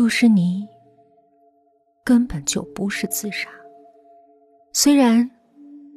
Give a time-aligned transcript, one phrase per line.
[0.00, 0.66] 杜诗妮
[2.02, 3.50] 根本就不是自杀。
[4.72, 5.30] 虽然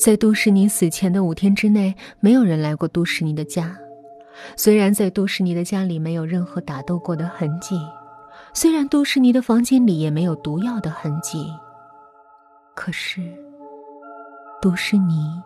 [0.00, 3.66] 在杜诗妮死前的五天之内，没有人来过杜诗妮的家；
[4.56, 7.76] 虽然在杜诗妮的家里没有任何打斗过的痕迹；
[8.52, 11.46] 虽然杜诗妮的房间里也没有毒药的痕迹，
[12.74, 13.20] 可是
[14.60, 15.40] 杜诗妮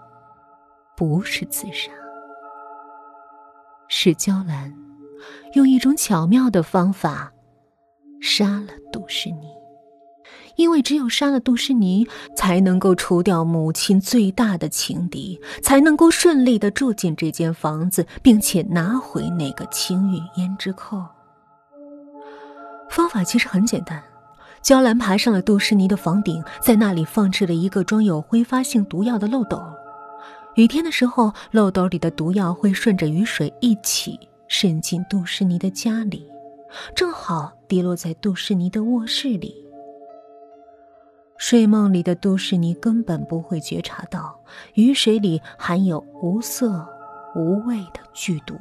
[0.97, 1.93] 不是自杀，
[3.89, 4.75] 是娇兰
[5.53, 7.31] 用一种巧妙的方法
[8.21, 9.49] 杀了杜诗妮。
[10.57, 12.05] 因为只有杀了杜诗妮，
[12.35, 21.01] 才能够除掉母亲最大的情敌，才能够顺利的住进这间房子，并且拿回那个青玉胭脂扣。
[22.91, 24.03] 方法其实很简单，
[24.61, 29.63] 娇兰爬上了杜诗妮的房顶，在那里放置了一个装有挥发性毒药的漏斗。
[30.57, 36.27] 雨天的时候，漏斗里的毒药会顺着雨水一起渗进杜诗妮的家里，
[36.95, 39.65] 正好滴落在杜诗妮的卧室里。
[41.37, 44.41] 睡梦里的杜诗妮根本不会觉察到
[44.75, 46.85] 雨水里含有无色、
[47.37, 48.57] 无味的剧毒。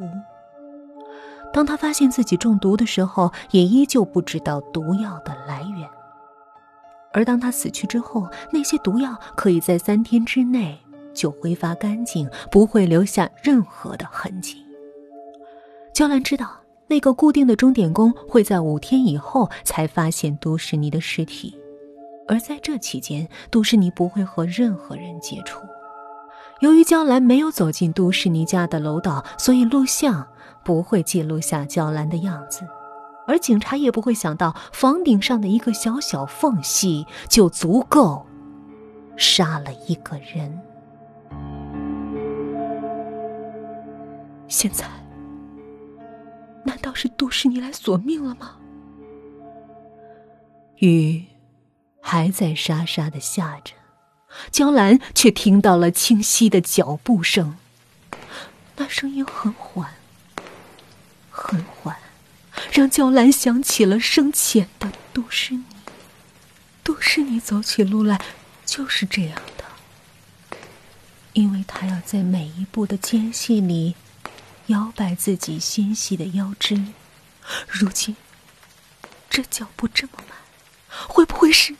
[1.52, 5.90] 当他发现自己中毒的时候，也依旧不知道毒药的来源。
[7.14, 10.78] 而当他死去之后，那些毒药可以在三天之内
[11.16, 14.64] 就挥发干净，不会留下任何的痕迹。
[15.94, 16.52] 娇兰知道，
[16.88, 21.58] 那个固定的钟点工会在五天以后才发现杜诗妮的尸体。
[22.28, 25.62] 而在这期间，杜诗妮不会和任何人接触。
[26.60, 30.28] 由于娇兰没有走进杜诗妮家的楼道，所以录像
[30.66, 32.62] 不会记录下娇兰的样子，
[33.28, 38.26] 而警察也不会想到房顶上的一个小小缝隙就足够
[39.16, 40.60] 杀了一个人。
[44.48, 44.86] 现在，
[46.68, 48.58] 难道是杜诗妮来索命了吗？
[50.78, 51.24] 雨。
[52.00, 53.74] 还在沙沙的下着，
[54.50, 57.58] 娇兰却听到了清晰的脚步声。
[58.78, 59.96] 那声音很缓，
[61.30, 61.98] 很缓，
[62.72, 65.66] 让娇兰想起了生前的杜诗妮。
[66.82, 68.22] 杜诗妮走起路来
[68.66, 69.66] 就是这样的，
[71.34, 73.96] 因为她要在每一步的间隙里
[74.68, 76.82] 摇摆自己纤细的腰肢。
[77.68, 78.16] 如今
[79.30, 80.38] 这脚步这么慢，
[81.08, 81.76] 会不会是？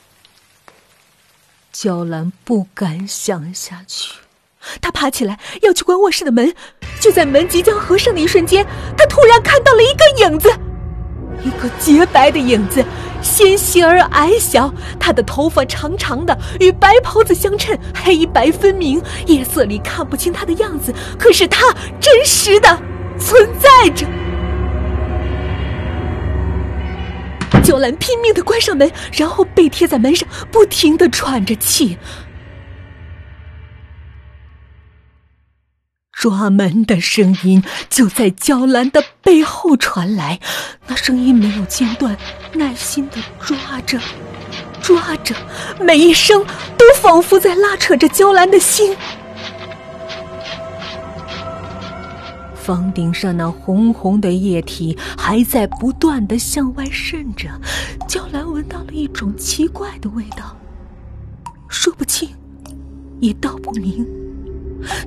[1.72, 4.14] 娇兰不敢想下去，
[4.82, 6.56] 她爬起来要去关卧室的门。
[7.00, 8.66] 就在门即将合上的一瞬间，
[8.98, 10.50] 她突然看到了一个影子，
[11.44, 12.84] 一个洁白的影子，
[13.22, 14.74] 纤细而矮小。
[15.00, 19.02] 她的头发长长的，与白袍子相衬，黑白分明。
[19.26, 22.80] 夜色里看不清她的样子，可是她真实的
[23.20, 24.06] 存在着。
[27.64, 31.98] 九兰拼命的关上门，然后被贴在门上，不停的喘着气。
[36.18, 40.40] 抓门的声音就在娇兰的背后传来，
[40.88, 42.18] 那声音没有间断，
[42.54, 43.56] 耐心的抓
[43.86, 44.00] 着，
[44.82, 45.36] 抓着，
[45.80, 46.44] 每一声
[46.76, 48.98] 都仿佛在拉扯着娇兰的心。
[52.56, 57.48] 房顶上那红红的液体还在不断的向外渗着，
[58.08, 60.58] 娇兰闻到了一种奇怪的味道，
[61.68, 62.28] 说不清，
[63.20, 64.27] 也道不明。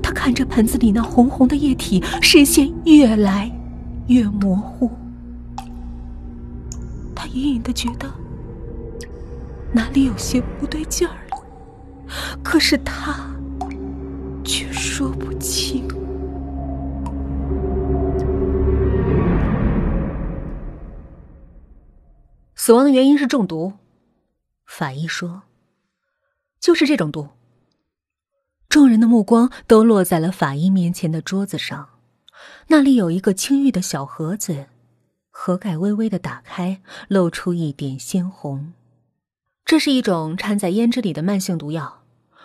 [0.03, 3.51] 他看着盆子里那红红的液体，视线越来
[4.09, 4.91] 越模糊。
[7.15, 8.11] 他隐隐的觉得
[9.73, 11.37] 哪里有些不对劲儿了，
[12.43, 13.31] 可是他
[14.45, 15.87] 却说不清。
[22.55, 23.73] 死亡的原因是中毒，
[24.67, 25.43] 法医说
[26.61, 27.29] ：“就是这种毒。”
[28.71, 31.89] 众人的目光都落在了法医面前的桌子上，
[32.69, 34.67] 那里有一个青玉的小盒子，
[35.29, 38.73] 盒盖微微的打开，露出一点鲜红。
[39.65, 42.05] 这是一种掺在胭脂里的慢性毒药，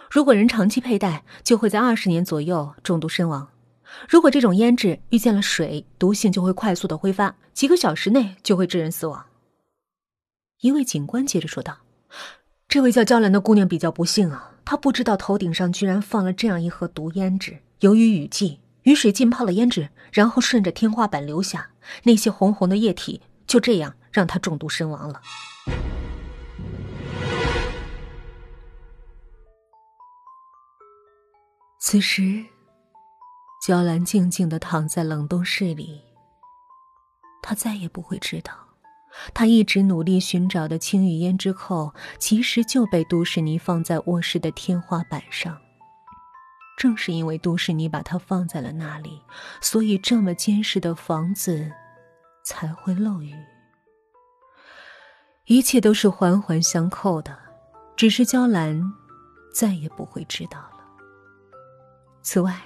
[0.09, 3.49] 如果人长期佩戴，就会在二十年左右中毒身亡。
[4.09, 9.27] 如果这种胭脂遇见了水，毒性就会快速的挥发，几个小时内就会致人死亡。
[10.61, 11.77] 一位警官接着说道
[12.67, 17.59] ：“这位叫娇兰的姑娘比较不幸啊，他不知道头顶上居然放了这样一盒毒胭脂。
[17.81, 21.69] 由于雨季，雨水浸泡了胭脂，然后顺着天花板流下，
[22.03, 25.21] 那些红红的液体就这样让他中毒身亡了。”
[31.77, 32.43] 此时，
[33.63, 36.01] 娇兰静静的躺在冷冻室里，
[37.43, 38.64] 她再也不会知道。
[39.33, 45.57] 他一直努力寻找的青玉胭脂扣，其实就被杜诗妮放在卧室的天花板上。
[46.77, 49.21] 正是因为杜诗妮把它放在了那里，
[49.61, 51.71] 所以这么坚实的房子
[52.43, 53.33] 才会漏雨。
[55.45, 57.37] 一切都是环环相扣的，
[57.95, 58.81] 只是娇兰
[59.53, 60.79] 再也不会知道了。
[62.21, 62.59] 此外，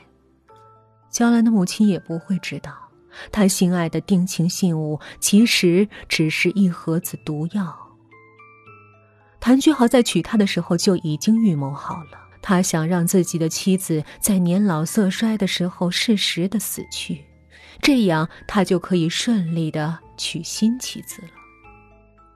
[1.11, 2.88] 娇兰的母亲也不会知道，
[3.31, 7.75] 他心爱的定情信物其实只是一盒子毒药。
[9.39, 12.19] 谭居豪在娶她的时候就已经预谋好了。
[12.41, 17.25] 他想让自己的妻子在年老色衰的时候适时的死去，
[17.81, 21.27] 这样他就可以顺利的娶新妻子了。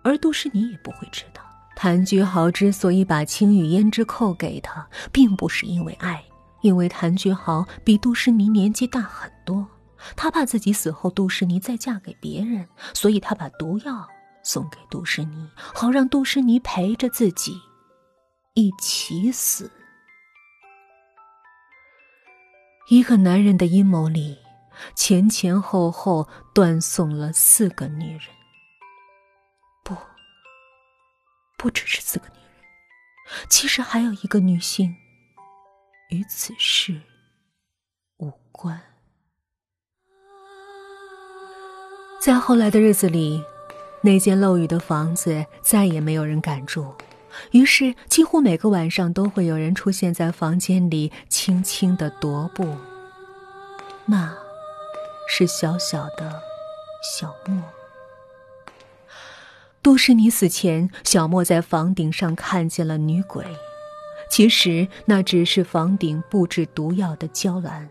[0.04, 1.42] 而杜诗妮也不会知道，
[1.78, 6.22] 谭居豪之所以把青玉胭脂扣给他，并不是因为爱，
[6.62, 9.66] 因为谭居豪比杜诗妮年纪大很多，
[10.16, 14.08] 他怕自己死后杜诗妮再嫁给别人，所以他把毒药
[14.44, 17.60] 送给杜诗妮，好让杜诗妮陪着自己
[18.54, 19.72] 一起死。
[22.90, 24.38] 一个男人的阴谋里，
[24.94, 28.28] 前前后后断送了四个女人。
[29.84, 29.96] 不，
[31.58, 34.94] 不只是四个女人，其实还有一个女性
[36.10, 37.02] 与此事
[38.18, 38.93] 无关。
[42.24, 43.44] 在后来的日子里，
[44.00, 46.88] 那间漏雨的房子再也没有人敢住。
[47.52, 52.78] 于是，几乎每个晚上都会有人出现在房间里，轻轻的踱步。
[54.06, 54.34] 那，
[55.28, 56.32] 是小小的
[57.04, 57.62] 小莫。
[59.82, 63.46] 杜诗妮死前，小莫在房顶上看见了女鬼，
[64.30, 67.90] 其实那只是房顶布置毒药的娇兰。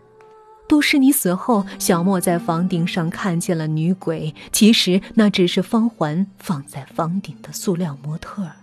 [0.73, 8.53] 都是你死后，小莫在房顶上看见了女鬼，其实那只是方环放在房顶的塑料模特儿。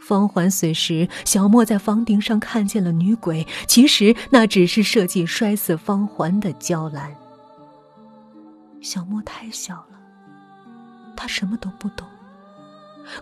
[0.00, 3.44] 方环死时，小莫在房顶上看见了女鬼。
[3.66, 7.12] 其实那只是设计摔死方环的娇兰。
[8.80, 9.98] 小莫太小了，
[11.16, 12.06] 他什么都不懂。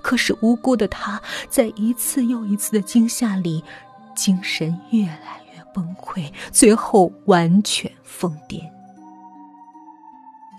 [0.03, 3.65] 可是无辜的他，在一次又一次的惊吓里，
[4.15, 5.40] 精神越来
[5.73, 8.71] 崩溃，最后完全疯癫。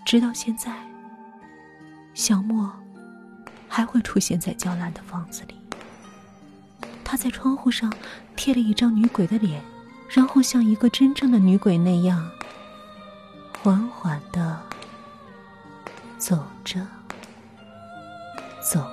[0.05, 0.73] 直到现在，
[2.13, 2.71] 小莫
[3.67, 5.55] 还会出现在娇兰的房子里。
[7.03, 7.91] 他在窗户上
[8.35, 9.61] 贴了一张女鬼的脸，
[10.09, 12.29] 然后像一个真正的女鬼那样，
[13.61, 14.59] 缓缓的
[16.17, 16.87] 走着，
[18.61, 18.85] 走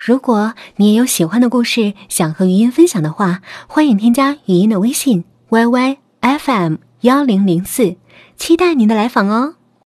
[0.00, 7.96] 如果你也有喜欢的故事想和语音分享的话，欢迎添加语音的微信 yyfm 幺零零四。
[8.34, 9.56] 期待您的来访哦。